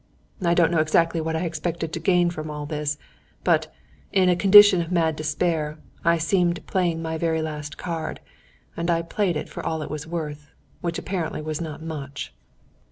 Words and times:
"I 0.43 0.55
don't 0.55 0.71
know 0.71 0.79
exactly 0.79 1.21
what 1.21 1.35
I 1.35 1.41
expected 1.45 1.93
to 1.93 1.99
gain 1.99 2.31
from 2.31 2.49
all 2.49 2.65
this. 2.65 2.97
But, 3.43 3.71
in 4.11 4.29
a 4.29 4.35
condition 4.35 4.81
of 4.81 4.91
mad 4.91 5.15
despair, 5.15 5.77
I 6.03 6.17
seemed 6.17 6.65
playing 6.65 7.03
my 7.03 7.19
very 7.19 7.43
last 7.43 7.77
card; 7.77 8.19
and 8.75 8.89
I 8.89 9.03
played 9.03 9.37
it 9.37 9.47
for 9.47 9.63
all 9.63 9.83
it 9.83 9.91
was 9.91 10.07
worth 10.07 10.49
which 10.79 10.97
apparently 10.97 11.43
was 11.43 11.61
not 11.61 11.83
much! 11.83 12.33